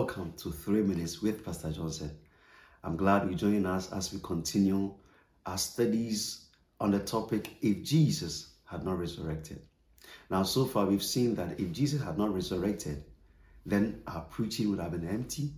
welcome 0.00 0.32
to 0.32 0.50
Three 0.50 0.80
Minutes 0.80 1.20
with 1.20 1.44
Pastor 1.44 1.70
Johnson. 1.70 2.10
I'm 2.82 2.96
glad 2.96 3.28
you're 3.28 3.36
joining 3.36 3.66
us 3.66 3.92
as 3.92 4.10
we 4.14 4.20
continue 4.20 4.94
our 5.44 5.58
studies 5.58 6.46
on 6.80 6.92
the 6.92 7.00
topic 7.00 7.50
If 7.60 7.82
Jesus 7.82 8.54
Had 8.64 8.82
Not 8.82 8.98
Resurrected. 8.98 9.60
Now, 10.30 10.44
so 10.44 10.64
far, 10.64 10.86
we've 10.86 11.02
seen 11.02 11.34
that 11.34 11.60
if 11.60 11.70
Jesus 11.72 12.02
had 12.02 12.16
not 12.16 12.32
resurrected, 12.32 13.04
then 13.66 14.00
our 14.06 14.22
preaching 14.22 14.70
would 14.70 14.80
have 14.80 14.92
been 14.92 15.06
empty, 15.06 15.50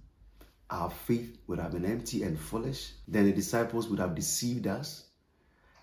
our 0.71 0.91
faith 0.91 1.39
would 1.47 1.61
have 1.61 1.71
been 1.71 1.85
empty 1.85 2.25
and 2.25 2.37
foolish, 2.37 2.95
then 3.07 3.27
the 3.27 3.33
disciples 3.33 3.89
would 3.89 4.01
have 4.01 4.17
deceived 4.17 4.67
us, 4.67 5.05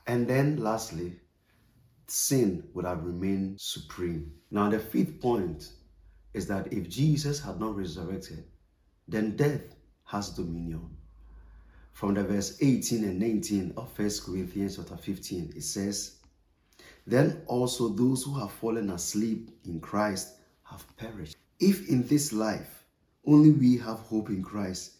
and 0.05 0.27
then 0.27 0.57
lastly, 0.57 1.17
sin 2.07 2.67
would 2.73 2.83
have 2.83 3.05
remained 3.05 3.61
supreme. 3.61 4.33
Now, 4.51 4.69
the 4.69 4.79
fifth 4.79 5.21
point 5.21 5.71
is 6.33 6.45
that 6.47 6.71
if 6.71 6.87
Jesus 6.89 7.39
had 7.39 7.59
not 7.59 7.75
resurrected, 7.75 8.43
then 9.09 9.35
death 9.35 9.61
has 10.05 10.29
dominion. 10.29 10.89
From 11.93 12.13
the 12.13 12.23
verse 12.23 12.57
18 12.61 13.03
and 13.03 13.19
19 13.19 13.73
of 13.75 13.97
1 13.97 14.09
Corinthians 14.25 14.77
chapter 14.77 14.95
15, 14.95 15.53
it 15.55 15.63
says, 15.63 16.15
Then 17.05 17.41
also 17.47 17.89
those 17.89 18.23
who 18.23 18.39
have 18.39 18.51
fallen 18.51 18.89
asleep 18.91 19.49
in 19.65 19.81
Christ 19.81 20.35
have 20.63 20.85
perished. 20.95 21.35
If 21.59 21.89
in 21.89 22.07
this 22.07 22.31
life 22.31 22.85
only 23.25 23.51
we 23.51 23.77
have 23.77 23.99
hope 23.99 24.29
in 24.29 24.43
Christ, 24.43 24.93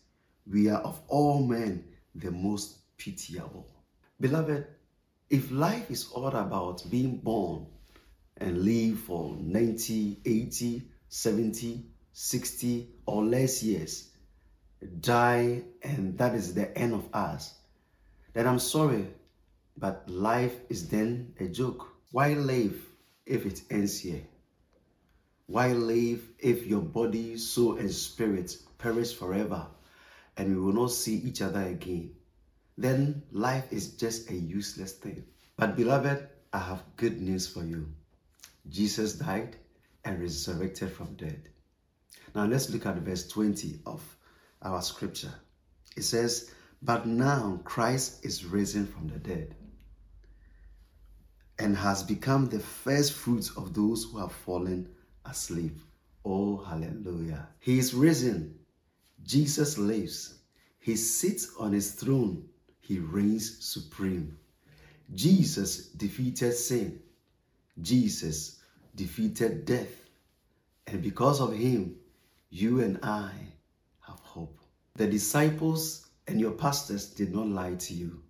we 0.45 0.69
are 0.69 0.81
of 0.81 0.99
all 1.07 1.45
men 1.45 1.85
the 2.15 2.31
most 2.31 2.97
pitiable. 2.97 3.67
Beloved, 4.19 4.67
if 5.29 5.51
life 5.51 5.89
is 5.89 6.11
all 6.11 6.27
about 6.27 6.83
being 6.89 7.17
born 7.17 7.67
and 8.37 8.63
live 8.63 8.99
for 8.99 9.37
90, 9.39 10.17
80, 10.25 10.81
70, 11.07 11.85
60, 12.21 12.89
or 13.05 13.23
less 13.23 13.63
years, 13.63 14.09
die, 14.99 15.63
and 15.81 16.17
that 16.17 16.35
is 16.35 16.53
the 16.53 16.77
end 16.77 16.94
of 16.94 17.07
us, 17.13 17.53
then 18.33 18.45
I'm 18.45 18.59
sorry, 18.59 19.07
but 19.77 20.03
life 20.09 20.53
is 20.67 20.89
then 20.89 21.33
a 21.39 21.47
joke. 21.47 21.88
Why 22.11 22.33
live 22.33 22.75
if 23.25 23.45
it 23.45 23.61
ends 23.69 24.02
here? 24.02 24.21
Why 25.45 25.71
live 25.71 26.21
if 26.39 26.67
your 26.67 26.81
body, 26.81 27.38
soul, 27.38 27.77
and 27.77 27.89
spirit 27.89 28.53
perish 28.77 29.13
forever 29.13 29.67
and 30.35 30.49
we 30.53 30.61
will 30.61 30.73
not 30.73 30.91
see 30.91 31.16
each 31.16 31.41
other 31.41 31.61
again? 31.61 32.11
Then 32.77 33.23
life 33.31 33.72
is 33.72 33.94
just 33.94 34.29
a 34.29 34.35
useless 34.35 34.91
thing. 34.91 35.23
But, 35.55 35.77
beloved, 35.77 36.27
I 36.51 36.59
have 36.59 36.83
good 36.97 37.22
news 37.22 37.47
for 37.47 37.63
you. 37.63 37.88
Jesus 38.67 39.13
died 39.13 39.55
and 40.03 40.19
resurrected 40.19 40.91
from 40.91 41.16
dead. 41.16 41.47
Now 42.35 42.45
let's 42.45 42.69
look 42.69 42.85
at 42.85 42.95
verse 42.97 43.27
20 43.27 43.80
of 43.85 44.02
our 44.61 44.81
scripture. 44.81 45.33
It 45.95 46.03
says, 46.03 46.52
But 46.81 47.08
now 47.08 47.59
Christ 47.63 48.25
is 48.25 48.45
risen 48.45 48.88
from 48.88 49.08
the 49.08 49.19
dead 49.19 49.55
and 51.57 51.75
has 51.75 52.03
become 52.03 52.47
the 52.47 52.59
first 52.59 53.13
fruits 53.13 53.52
of 53.57 53.73
those 53.73 54.05
who 54.05 54.19
have 54.19 54.31
fallen 54.31 54.88
asleep. 55.25 55.77
Oh, 56.23 56.57
hallelujah. 56.57 57.47
He 57.59 57.80
is 57.80 57.94
risen. 57.94 58.59
Jesus 59.23 59.77
lives. 59.77 60.35
He 60.80 60.95
sits 60.95 61.52
on 61.59 61.73
his 61.73 61.91
throne. 61.91 62.47
He 62.80 63.00
reigns 63.00 63.63
supreme. 63.66 64.38
Jesus 65.13 65.88
defeated 65.88 66.53
sin. 66.53 67.00
Jesus 67.81 68.59
defeated 68.95 69.66
death. 69.66 70.02
And 70.88 71.02
because 71.02 71.41
of 71.41 71.53
him, 71.53 71.95
you 72.50 72.81
and 72.81 73.00
I 73.03 73.31
have 74.02 74.19
hope. 74.19 74.59
The 74.95 75.08
disciples 75.08 76.08
and 76.28 76.39
your 76.39 76.52
pastors 76.52 77.08
did 77.08 77.33
not 77.33 77.47
lie 77.47 77.75
to 77.75 77.94
you. 77.94 78.23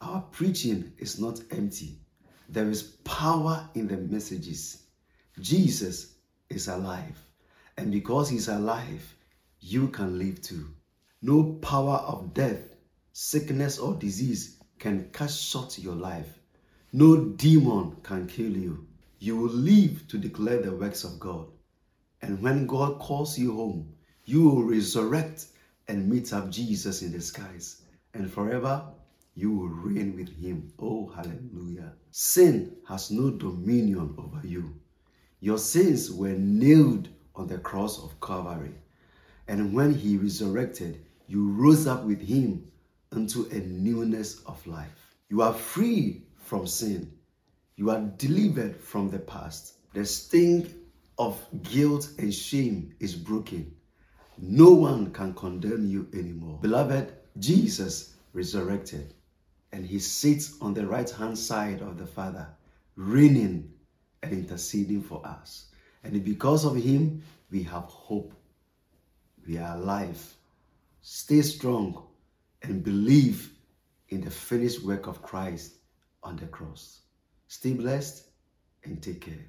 Our 0.00 0.20
preaching 0.20 0.92
is 0.98 1.18
not 1.18 1.40
empty. 1.50 1.98
There 2.48 2.68
is 2.68 2.82
power 3.04 3.68
in 3.74 3.88
the 3.88 3.96
messages. 3.96 4.82
Jesus 5.40 6.14
is 6.48 6.68
alive. 6.68 7.18
And 7.76 7.90
because 7.90 8.28
he's 8.28 8.48
alive, 8.48 9.14
you 9.60 9.88
can 9.88 10.18
live 10.18 10.40
too. 10.42 10.68
No 11.22 11.54
power 11.60 11.96
of 11.96 12.32
death, 12.34 12.60
sickness, 13.12 13.78
or 13.78 13.94
disease 13.94 14.58
can 14.78 15.10
cut 15.10 15.30
short 15.30 15.78
your 15.78 15.96
life. 15.96 16.38
No 16.92 17.16
demon 17.16 17.96
can 18.02 18.26
kill 18.26 18.56
you. 18.56 18.86
You 19.18 19.36
will 19.36 19.50
live 19.52 20.06
to 20.08 20.18
declare 20.18 20.62
the 20.62 20.72
works 20.72 21.04
of 21.04 21.18
God. 21.18 21.48
And 22.26 22.42
when 22.42 22.66
God 22.66 22.98
calls 22.98 23.38
you 23.38 23.54
home, 23.54 23.94
you 24.24 24.48
will 24.48 24.64
resurrect 24.64 25.46
and 25.86 26.10
meet 26.10 26.32
up 26.32 26.50
Jesus 26.50 27.02
in 27.02 27.12
the 27.12 27.20
skies. 27.20 27.82
And 28.14 28.28
forever, 28.28 28.82
you 29.36 29.52
will 29.52 29.68
reign 29.68 30.16
with 30.16 30.36
him. 30.36 30.72
Oh, 30.80 31.06
hallelujah. 31.14 31.92
Sin 32.10 32.78
has 32.88 33.12
no 33.12 33.30
dominion 33.30 34.16
over 34.18 34.44
you. 34.44 34.74
Your 35.38 35.56
sins 35.56 36.10
were 36.10 36.34
nailed 36.36 37.08
on 37.36 37.46
the 37.46 37.58
cross 37.58 38.02
of 38.02 38.20
Calvary. 38.20 38.74
And 39.46 39.72
when 39.72 39.94
he 39.94 40.16
resurrected, 40.16 41.04
you 41.28 41.52
rose 41.52 41.86
up 41.86 42.02
with 42.02 42.20
him 42.20 42.66
into 43.12 43.46
a 43.52 43.60
newness 43.60 44.40
of 44.46 44.66
life. 44.66 45.14
You 45.28 45.42
are 45.42 45.54
free 45.54 46.24
from 46.38 46.66
sin. 46.66 47.12
You 47.76 47.90
are 47.90 48.00
delivered 48.00 48.80
from 48.80 49.10
the 49.10 49.20
past. 49.20 49.74
The 49.92 50.04
sting 50.04 50.74
of 51.18 51.38
guilt 51.62 52.10
and 52.18 52.32
shame 52.32 52.94
is 53.00 53.14
broken. 53.14 53.74
No 54.38 54.70
one 54.70 55.12
can 55.12 55.32
condemn 55.34 55.88
you 55.88 56.08
anymore. 56.12 56.58
Beloved, 56.60 57.12
Jesus 57.38 58.14
resurrected 58.32 59.14
and 59.72 59.86
he 59.86 59.98
sits 59.98 60.56
on 60.60 60.74
the 60.74 60.86
right 60.86 61.08
hand 61.10 61.38
side 61.38 61.80
of 61.80 61.98
the 61.98 62.06
Father, 62.06 62.46
reigning 62.96 63.72
and 64.22 64.32
interceding 64.32 65.02
for 65.02 65.26
us. 65.26 65.66
And 66.04 66.24
because 66.24 66.64
of 66.64 66.76
him, 66.76 67.22
we 67.50 67.62
have 67.64 67.84
hope. 67.84 68.32
We 69.46 69.58
are 69.58 69.76
alive. 69.76 70.34
Stay 71.02 71.42
strong 71.42 72.06
and 72.62 72.82
believe 72.82 73.52
in 74.08 74.20
the 74.20 74.30
finished 74.30 74.82
work 74.82 75.06
of 75.06 75.22
Christ 75.22 75.74
on 76.22 76.36
the 76.36 76.46
cross. 76.46 77.00
Stay 77.48 77.72
blessed 77.72 78.24
and 78.84 79.02
take 79.02 79.20
care. 79.20 79.46